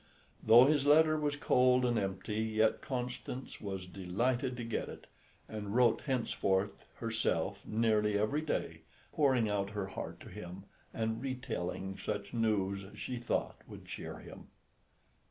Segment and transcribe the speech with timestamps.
[0.41, 5.05] Though his letter was cold and empty, yet Constance was delighted to get it,
[5.47, 8.81] and wrote henceforth herself nearly every day,
[9.13, 14.17] pouring out her heart to him, and retailing such news as she thought would cheer
[14.17, 14.47] him.